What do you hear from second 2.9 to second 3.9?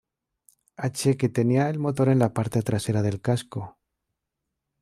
del casco.